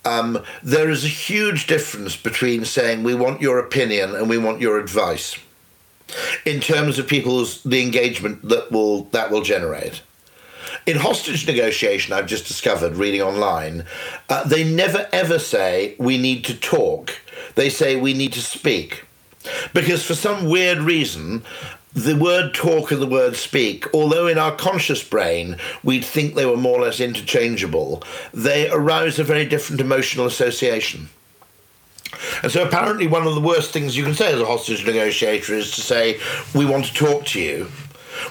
[0.07, 4.61] Um, there is a huge difference between saying we want your opinion and we want
[4.61, 5.37] your advice
[6.45, 10.01] in terms of people's the engagement that will that will generate
[10.87, 13.85] in hostage negotiation, I've just discovered reading online,
[14.29, 17.19] uh, they never ever say we need to talk.
[17.55, 19.03] They say we need to speak.
[19.73, 21.43] Because for some weird reason,
[21.97, 26.45] the word talk and the word speak, although in our conscious brain we'd think they
[26.45, 31.09] were more or less interchangeable, they arouse a very different emotional association.
[32.43, 35.55] And so apparently one of the worst things you can say as a hostage negotiator
[35.55, 36.19] is to say,
[36.53, 37.65] we want to talk to you,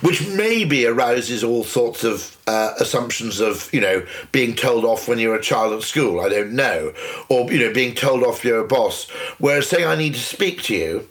[0.00, 5.18] which maybe arouses all sorts of uh, assumptions of, you know, being told off when
[5.18, 6.92] you're a child at school, I don't know,
[7.28, 9.10] or, you know, being told off you're a boss.
[9.38, 11.08] Whereas saying, I need to speak to you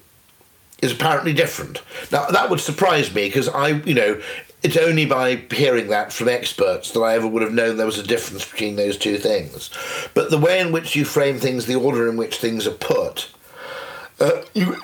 [0.81, 1.81] is apparently different.
[2.11, 4.21] Now, that would surprise me because I, you know,
[4.63, 7.99] it's only by hearing that from experts that I ever would have known there was
[7.99, 9.69] a difference between those two things.
[10.13, 13.29] But the way in which you frame things, the order in which things are put,
[14.19, 14.75] uh, you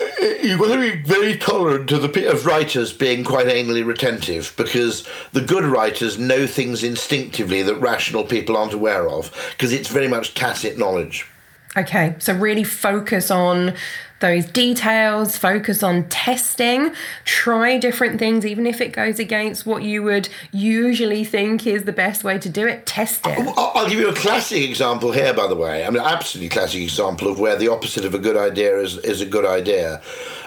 [0.43, 5.07] you've got to be very tolerant to the of writers being quite anally retentive because
[5.31, 10.07] the good writers know things instinctively that rational people aren't aware of because it's very
[10.07, 11.30] much tacit knowledge.
[11.77, 13.73] Okay, so really focus on
[14.19, 16.93] those details, focus on testing,
[17.25, 21.91] try different things, even if it goes against what you would usually think is the
[21.91, 23.53] best way to do it, test it.
[23.57, 25.83] I'll give you a classic example here, by the way.
[25.85, 28.97] I mean, an absolutely classic example of where the opposite of a good idea is,
[28.99, 30.01] is a good idea.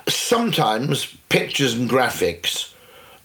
[0.07, 2.73] Sometimes pictures and graphics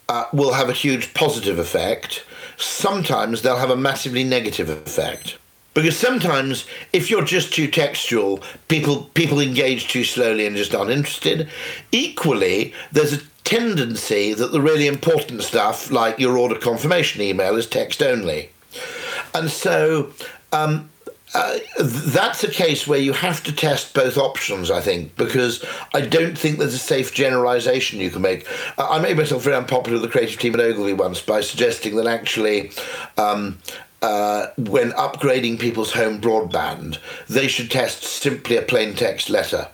[0.08, 2.26] uh, will have a huge positive effect.
[2.58, 5.38] Sometimes they'll have a massively negative effect.
[5.74, 10.92] Because sometimes, if you're just too textual, people people engage too slowly and just aren't
[10.92, 11.48] interested.
[11.92, 17.68] Equally, there's a tendency that the really important stuff, like your order confirmation email, is
[17.68, 18.50] text only.
[19.34, 20.12] And so
[20.52, 20.90] um,
[21.34, 26.02] uh, that's a case where you have to test both options, I think, because I
[26.02, 28.48] don't think there's a safe generalization you can make.
[28.78, 31.96] Uh, I made myself very unpopular with the creative team at Ogilvy once by suggesting
[31.98, 32.72] that actually.
[33.18, 33.60] Um,
[34.02, 39.68] uh, when upgrading people's home broadband, they should test simply a plain text letter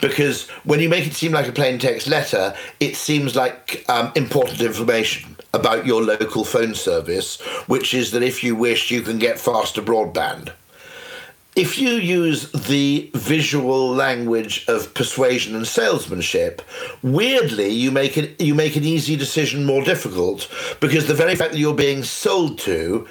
[0.00, 4.12] because when you make it seem like a plain text letter, it seems like um,
[4.14, 9.18] important information about your local phone service, which is that if you wish, you can
[9.18, 10.52] get faster broadband.
[11.56, 16.62] If you use the visual language of persuasion and salesmanship,
[17.02, 21.52] weirdly you make it you make an easy decision more difficult because the very fact
[21.52, 23.06] that you're being sold to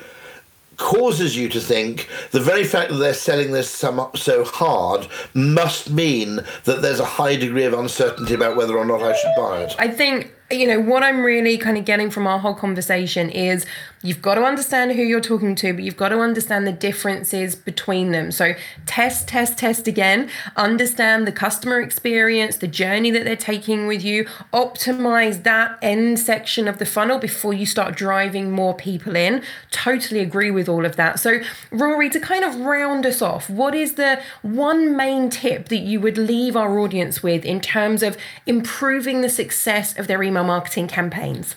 [0.75, 6.39] causes you to think the very fact that they're selling this so hard must mean
[6.65, 9.75] that there's a high degree of uncertainty about whether or not I should buy it.
[9.79, 13.65] I think you know, what I'm really kind of getting from our whole conversation is
[14.03, 17.55] you've got to understand who you're talking to, but you've got to understand the differences
[17.55, 18.31] between them.
[18.31, 18.53] So
[18.85, 24.25] test, test, test again, understand the customer experience, the journey that they're taking with you,
[24.53, 29.41] optimize that end section of the funnel before you start driving more people in.
[29.71, 31.19] Totally agree with all of that.
[31.19, 31.39] So,
[31.71, 35.99] Rory, to kind of round us off, what is the one main tip that you
[35.99, 40.43] would leave our audience with in terms of improving the success of their email?
[40.43, 41.55] marketing campaigns?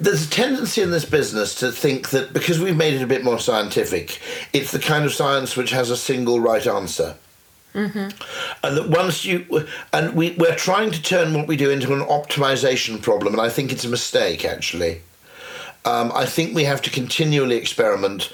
[0.00, 3.24] There's a tendency in this business to think that because we've made it a bit
[3.24, 4.20] more scientific,
[4.52, 7.16] it's the kind of science which has a single right answer.
[7.74, 8.08] Mm-hmm.
[8.64, 12.00] And that once you and we we're trying to turn what we do into an
[12.00, 15.02] optimization problem, and I think it's a mistake actually.
[15.84, 18.32] Um, I think we have to continually experiment.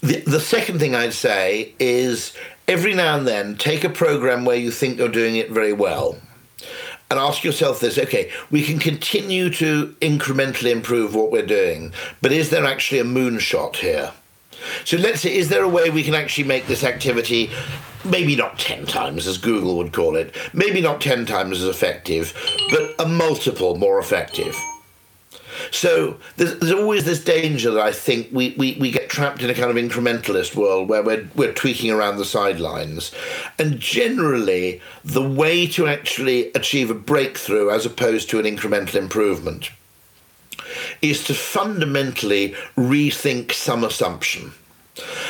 [0.00, 2.34] The, the second thing I'd say is
[2.66, 6.16] every now and then take a program where you think you're doing it very well
[7.10, 11.92] and ask yourself this okay, we can continue to incrementally improve what we're doing,
[12.22, 14.12] but is there actually a moonshot here?
[14.84, 17.50] So let's say, is there a way we can actually make this activity
[18.04, 22.34] maybe not 10 times as Google would call it, maybe not 10 times as effective,
[22.70, 24.56] but a multiple more effective?
[25.70, 29.50] So there's, there's always this danger that I think we, we, we get trapped in
[29.50, 33.12] a kind of incrementalist world where we're, we're tweaking around the sidelines.
[33.58, 39.70] And generally, the way to actually achieve a breakthrough as opposed to an incremental improvement
[41.02, 44.52] is to fundamentally rethink some assumption.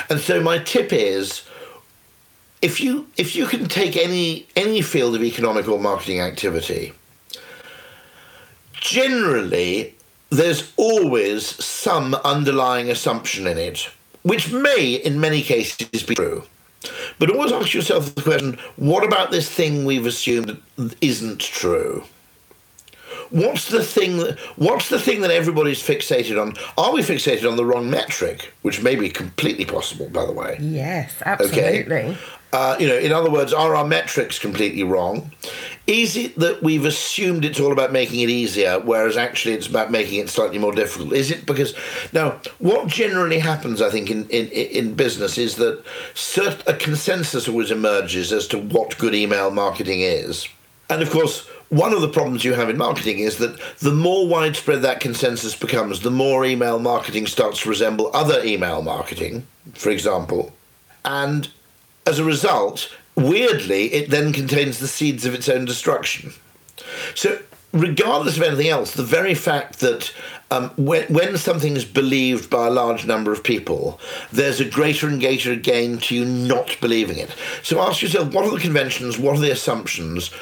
[0.09, 1.44] And so my tip is
[2.62, 6.92] if you if you can take any any field of economic or marketing activity
[8.74, 9.94] generally
[10.31, 13.90] there's always some underlying assumption in it,
[14.23, 16.45] which may, in many cases, be true.
[17.19, 20.61] But always ask yourself the question what about this thing we've assumed
[21.01, 22.05] isn't true?
[23.31, 26.55] What's the thing that what's the thing that everybody's fixated on?
[26.79, 30.57] Are we fixated on the wrong metric, which may be completely possible, by the way?
[30.61, 31.97] Yes, absolutely.
[31.97, 32.16] Okay?
[32.53, 35.31] Uh, you know, in other words, are our metrics completely wrong?
[35.87, 39.91] Is it that we've assumed it's all about making it easier, whereas actually it's about
[39.91, 41.13] making it slightly more difficult?
[41.13, 41.75] Is it because
[42.13, 45.85] now what generally happens, I think, in in, in business is that
[46.15, 50.49] cert, a consensus always emerges as to what good email marketing is,
[50.89, 51.47] and of course.
[51.71, 55.55] One of the problems you have in marketing is that the more widespread that consensus
[55.55, 60.53] becomes, the more email marketing starts to resemble other email marketing, for example.
[61.05, 61.49] And
[62.11, 66.33] as a result, weirdly, it then contains the seeds of its own destruction.
[67.14, 67.38] So,
[67.73, 70.12] regardless of anything else, the very fact that
[70.51, 74.01] um, when, when something is believed by a large number of people,
[74.33, 77.35] there's a greater and greater gain to you not believing it.
[77.62, 80.33] So ask yourself what are the conventions, what are the assumptions,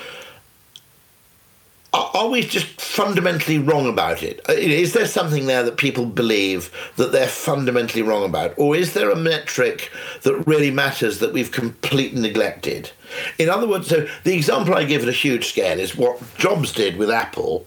[1.92, 4.40] are we just fundamentally wrong about it?
[4.48, 4.53] Uh,
[4.92, 8.55] there something there that people believe that they're fundamentally wrong about?
[8.59, 9.90] Or is there a metric
[10.22, 12.90] that really matters that we've completely neglected?
[13.38, 16.72] In other words, so the example I give at a huge scale is what Jobs
[16.72, 17.66] did with Apple.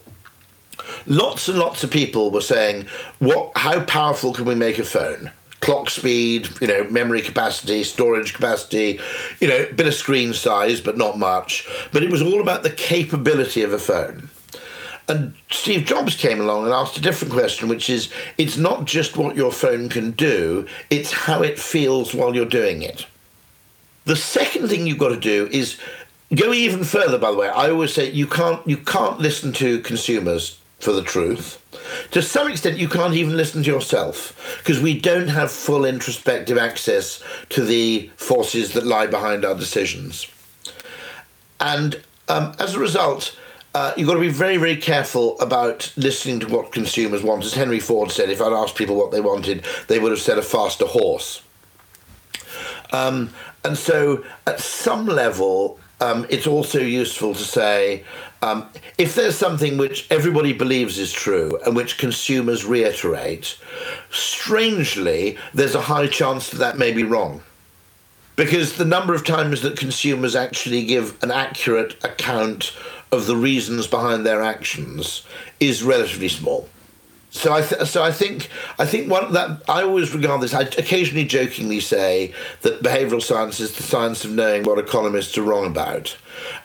[1.06, 2.86] Lots and lots of people were saying,
[3.18, 3.52] "What?
[3.56, 9.00] How powerful can we make a phone?" Clock speed, you know, memory capacity, storage capacity,
[9.40, 11.66] you know, bit of screen size, but not much.
[11.92, 14.28] But it was all about the capability of a phone.
[15.08, 19.16] And Steve Jobs came along and asked a different question, which is it's not just
[19.16, 23.06] what your phone can do, it's how it feels while you're doing it.
[24.04, 25.78] The second thing you've got to do is
[26.34, 27.48] go even further, by the way.
[27.48, 31.61] I always say you can't you can't listen to consumers for the truth.
[32.12, 36.58] To some extent, you can't even listen to yourself because we don't have full introspective
[36.58, 40.26] access to the forces that lie behind our decisions.
[41.58, 43.36] And um, as a result,
[43.74, 47.44] uh, you've got to be very, very careful about listening to what consumers want.
[47.44, 50.36] As Henry Ford said, if I'd asked people what they wanted, they would have said
[50.36, 51.42] a faster horse.
[52.92, 53.32] Um,
[53.64, 58.04] and so, at some level, um, it's also useful to say
[58.42, 63.56] um, if there's something which everybody believes is true and which consumers reiterate,
[64.10, 67.40] strangely, there's a high chance that that may be wrong.
[68.34, 72.72] Because the number of times that consumers actually give an accurate account
[73.12, 75.22] of the reasons behind their actions
[75.60, 76.68] is relatively small.
[77.34, 80.52] So I, th- so I think I think one that I always regard this.
[80.52, 85.42] I occasionally jokingly say that behavioural science is the science of knowing what economists are
[85.42, 86.14] wrong about.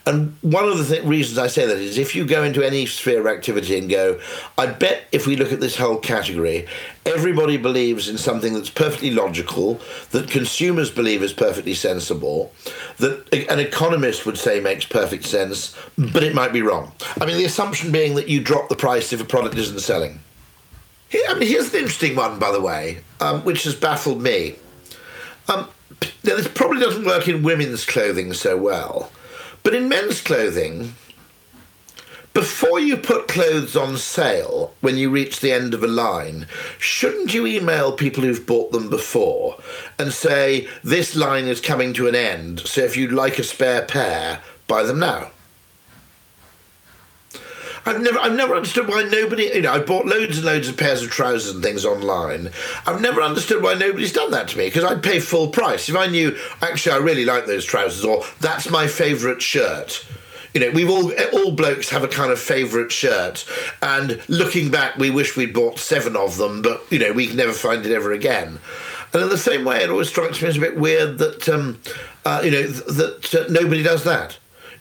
[0.05, 2.85] And one of the th- reasons I say that is if you go into any
[2.85, 4.19] sphere of activity and go,
[4.57, 6.67] I bet if we look at this whole category,
[7.05, 9.79] everybody believes in something that's perfectly logical,
[10.11, 12.51] that consumers believe is perfectly sensible,
[12.97, 16.91] that an economist would say makes perfect sense, but it might be wrong.
[17.21, 20.19] I mean, the assumption being that you drop the price if a product isn't selling.
[21.09, 24.57] Here, I mean, here's an interesting one, by the way, um, which has baffled me.
[25.47, 25.69] Um,
[26.23, 29.11] now, this probably doesn't work in women's clothing so well,
[29.63, 30.95] but in men's clothing,
[32.33, 36.45] before you put clothes on sale when you reach the end of a line,
[36.77, 39.57] shouldn't you email people who've bought them before
[39.97, 43.83] and say, this line is coming to an end, so if you'd like a spare
[43.83, 45.31] pair, buy them now?
[47.87, 50.75] I've never, I've never understood why nobody, you know, I bought loads and loads of
[50.75, 52.51] pairs of trousers and things online.
[52.85, 55.87] I've never understood why nobody's done that to me because I'd pay full price.
[55.87, 60.05] If I knew, actually, I really like those trousers or that's my favourite shirt.
[60.53, 63.45] You know, we've all, all blokes have a kind of favourite shirt.
[63.81, 67.37] And looking back, we wish we'd bought seven of them, but, you know, we can
[67.37, 68.59] never find it ever again.
[69.13, 71.79] And in the same way, it always strikes me as a bit weird that, um,
[72.25, 74.37] uh, you know, th- that uh, nobody does that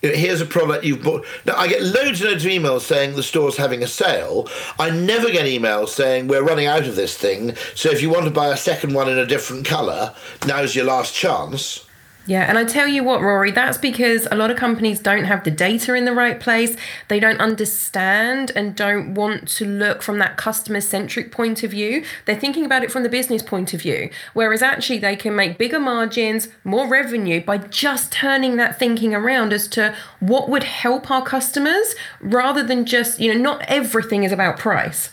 [0.06, 1.24] you know, here's a product you've bought.
[1.44, 4.48] Now, I get loads and loads of emails saying the store's having a sale.
[4.78, 8.24] I never get emails saying we're running out of this thing, so if you want
[8.24, 10.14] to buy a second one in a different colour,
[10.46, 11.85] now's your last chance.
[12.28, 15.44] Yeah, and I tell you what, Rory, that's because a lot of companies don't have
[15.44, 16.76] the data in the right place.
[17.06, 22.04] They don't understand and don't want to look from that customer centric point of view.
[22.24, 25.56] They're thinking about it from the business point of view, whereas actually they can make
[25.56, 31.08] bigger margins, more revenue by just turning that thinking around as to what would help
[31.08, 35.10] our customers rather than just, you know, not everything is about price.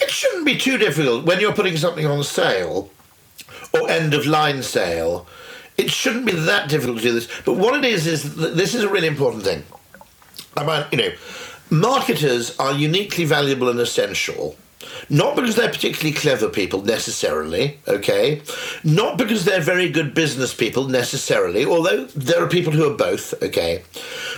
[0.00, 2.90] It shouldn't be too difficult when you're putting something on sale
[3.74, 5.26] or end of line sale
[5.76, 7.28] it shouldn't be that difficult to do this.
[7.44, 9.62] But what it is is this is a really important thing.
[10.56, 11.12] About you know,
[11.70, 14.56] marketers are uniquely valuable and essential.
[15.08, 18.42] Not because they're particularly clever people necessarily, okay?
[18.82, 23.34] Not because they're very good business people necessarily, although there are people who are both,
[23.42, 23.82] okay?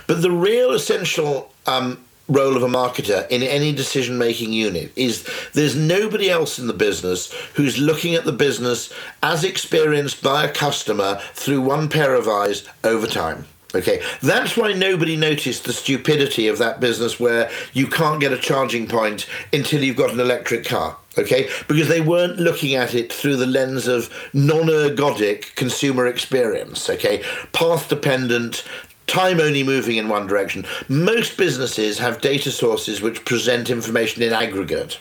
[0.07, 5.27] But the real essential um, role of a marketer in any decision making unit is
[5.53, 10.51] there's nobody else in the business who's looking at the business as experienced by a
[10.51, 13.45] customer through one pair of eyes over time.
[13.75, 18.37] Okay, that's why nobody noticed the stupidity of that business where you can't get a
[18.37, 20.95] charging point until you've got an electric car.
[21.17, 26.89] Okay, because they weren't looking at it through the lens of non ergodic consumer experience.
[26.89, 28.63] Okay, path dependent,
[29.07, 30.65] time only moving in one direction.
[30.87, 34.99] Most businesses have data sources which present information in aggregate.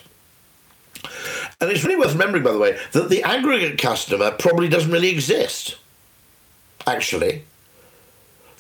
[1.61, 5.11] And it's really worth remembering, by the way, that the aggregate customer probably doesn't really
[5.11, 5.77] exist,
[6.87, 7.45] actually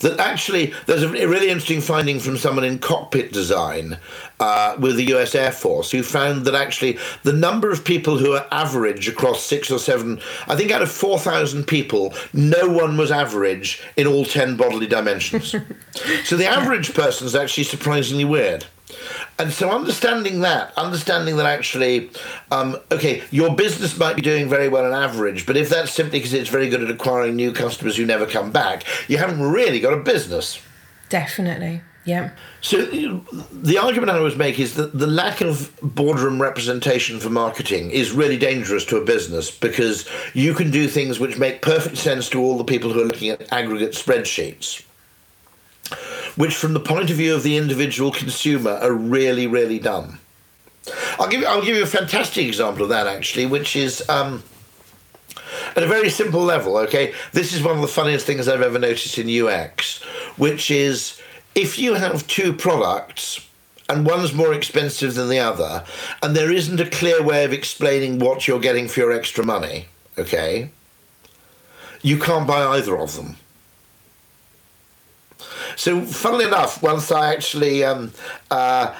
[0.04, 3.98] that actually there's a really interesting finding from someone in cockpit design
[4.38, 8.34] uh, with the US Air Force who found that actually the number of people who
[8.34, 13.10] are average across six or seven, I think out of 4,000 people, no one was
[13.10, 15.50] average in all 10 bodily dimensions.
[16.24, 18.66] so the average person is actually surprisingly weird.
[19.38, 22.10] And so understanding that, understanding that actually,
[22.50, 26.18] um, okay, your business might be doing very well on average, but if that's simply
[26.18, 29.80] because it's very good at acquiring new customers who never come back, you haven't really
[29.80, 30.60] got a business.
[31.08, 31.82] Definitely.
[32.04, 32.30] Yeah.
[32.60, 37.90] So the argument I always make is that the lack of boardroom representation for marketing
[37.90, 42.28] is really dangerous to a business because you can do things which make perfect sense
[42.30, 44.83] to all the people who are looking at aggregate spreadsheets
[46.36, 50.20] which, from the point of view of the individual consumer, are really, really dumb.
[51.18, 54.42] I'll give you, I'll give you a fantastic example of that actually, which is um,
[55.76, 56.76] at a very simple level.
[56.78, 60.02] Okay, this is one of the funniest things I've ever noticed in UX,
[60.36, 61.20] which is
[61.54, 63.46] if you have two products
[63.88, 65.84] and one's more expensive than the other,
[66.22, 69.86] and there isn't a clear way of explaining what you're getting for your extra money.
[70.18, 70.70] Okay,
[72.02, 73.36] you can't buy either of them.
[75.84, 78.10] So, funnily enough, once I actually um,
[78.50, 78.94] uh,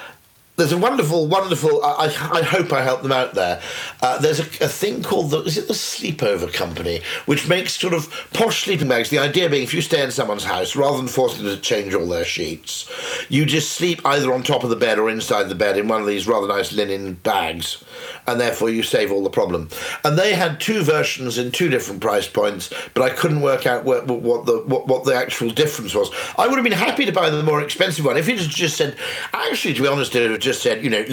[0.57, 1.83] there's a wonderful, wonderful.
[1.83, 3.61] I, I hope I help them out there.
[4.01, 7.93] Uh, there's a, a, thing called the is it the Sleepover Company, which makes sort
[7.93, 9.09] of posh sleeping bags.
[9.09, 11.93] The idea being, if you stay in someone's house, rather than forcing them to change
[11.93, 12.89] all their sheets,
[13.27, 15.99] You just sleep either on top of the bed or inside the bed in one
[15.99, 17.83] of these rather nice linen bags,
[18.25, 19.67] and therefore you save all the problem.
[20.05, 23.83] And they had two versions in two different price points, but I couldn't work out
[23.83, 26.09] what, what the what, what the actual difference was.
[26.37, 28.77] I would have been happy to buy the more expensive one if it had just
[28.77, 28.95] said.
[29.33, 31.05] Actually, to be honest, it just said you know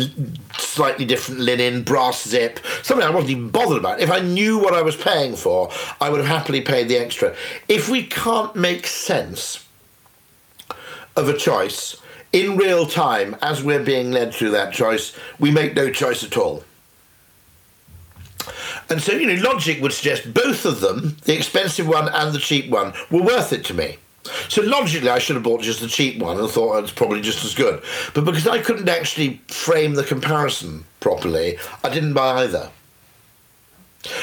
[0.58, 4.00] slightly different linen, brass zip, something I wasn't even bothered about.
[4.00, 5.70] If I knew what I was paying for,
[6.00, 7.34] I would have happily paid the extra.
[7.68, 9.66] If we can't make sense
[11.16, 11.96] of a choice
[12.32, 16.36] in real time as we're being led through that choice, we make no choice at
[16.36, 16.64] all.
[18.88, 22.38] And so, you know, logic would suggest both of them, the expensive one and the
[22.38, 23.98] cheap one, were worth it to me.
[24.48, 27.44] So logically, I should have bought just the cheap one and thought it's probably just
[27.44, 27.82] as good.
[28.14, 32.70] But because I couldn't actually frame the comparison properly, I didn't buy either.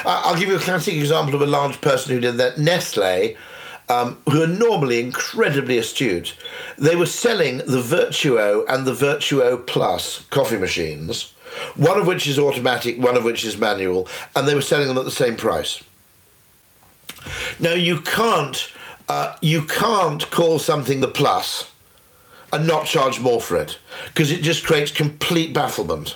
[0.05, 2.57] I'll give you a classic example of a large person who did that.
[2.57, 3.35] Nestle
[3.89, 6.35] um, who are normally incredibly astute,
[6.77, 11.33] they were selling the Vertuo and the Vertuo Plus coffee machines,
[11.75, 14.97] one of which is automatic, one of which is manual, and they were selling them
[14.97, 15.83] at the same price.
[17.59, 18.71] Now you can't
[19.09, 21.69] uh, you can't call something the Plus
[22.53, 26.15] and not charge more for it because it just creates complete bafflement.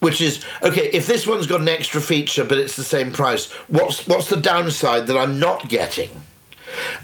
[0.00, 3.50] Which is okay if this one's got an extra feature but it's the same price.
[3.68, 6.10] What's what's the downside that I'm not getting?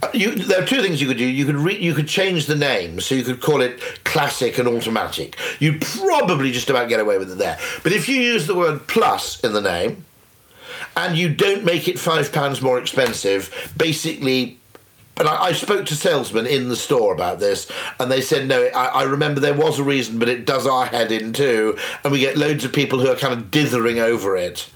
[0.03, 1.25] Uh, you, there are two things you could do.
[1.25, 4.69] You could re, you could change the name, so you could call it classic and
[4.69, 5.37] automatic.
[5.61, 7.59] You'd probably just about get away with it there.
[7.83, 10.05] But if you use the word plus in the name,
[10.97, 14.59] and you don't make it five pounds more expensive, basically
[15.19, 17.71] and I, I, spoke to salesmen in the store about this,
[18.01, 20.87] and they said, no, I, I, remember there was a reason, but it does our
[20.87, 24.37] head in too, and we get loads of people who are kind of dithering over
[24.37, 24.71] it.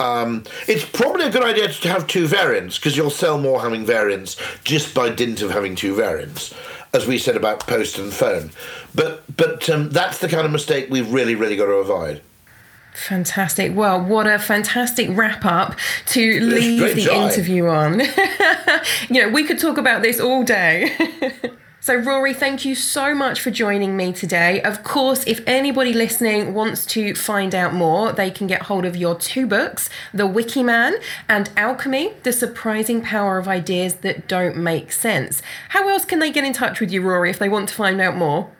[0.00, 3.84] Um, it's probably a good idea to have two variants because you'll sell more having
[3.84, 6.54] variants just by dint of having two variants,
[6.92, 8.50] as we said about post and phone.
[8.94, 12.22] But but um, that's the kind of mistake we've really really got to avoid.
[12.98, 13.76] Fantastic.
[13.76, 15.76] Well, what a fantastic wrap up
[16.06, 18.00] to leave the interview on.
[19.08, 20.96] you know, we could talk about this all day.
[21.80, 24.60] So, Rory, thank you so much for joining me today.
[24.60, 28.94] Of course, if anybody listening wants to find out more, they can get hold of
[28.94, 30.96] your two books, The Wiki Man
[31.30, 35.40] and Alchemy The Surprising Power of Ideas That Don't Make Sense.
[35.70, 38.00] How else can they get in touch with you, Rory, if they want to find
[38.02, 38.50] out more?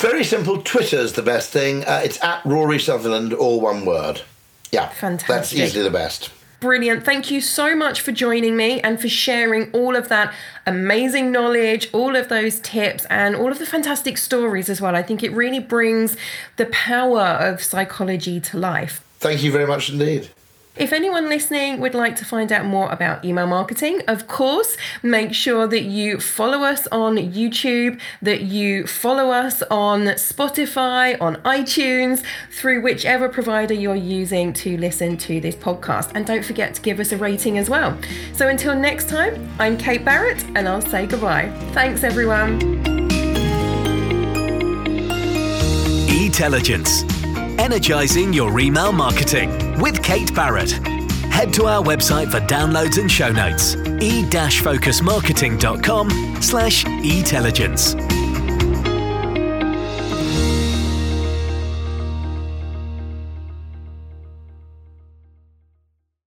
[0.00, 0.62] Very simple.
[0.62, 1.84] Twitter's the best thing.
[1.84, 4.22] Uh, it's at Rory Sutherland, all one word.
[4.72, 5.28] Yeah, fantastic.
[5.28, 6.30] That's easily the best.
[6.60, 7.04] Brilliant.
[7.04, 10.34] Thank you so much for joining me and for sharing all of that
[10.66, 14.96] amazing knowledge, all of those tips, and all of the fantastic stories as well.
[14.96, 16.16] I think it really brings
[16.56, 19.04] the power of psychology to life.
[19.20, 20.30] Thank you very much indeed.
[20.78, 25.34] If anyone listening would like to find out more about email marketing, of course, make
[25.34, 32.22] sure that you follow us on YouTube, that you follow us on Spotify, on iTunes,
[32.52, 36.12] through whichever provider you're using to listen to this podcast.
[36.14, 37.98] And don't forget to give us a rating as well.
[38.32, 41.50] So until next time, I'm Kate Barrett and I'll say goodbye.
[41.72, 42.60] Thanks, everyone.
[46.08, 47.17] Etelligence
[47.58, 50.70] Energizing your email marketing with Kate Barrett.
[51.30, 53.74] Head to our website for downloads and show notes.
[54.00, 57.96] e-focusmarketing.com slash etelligence.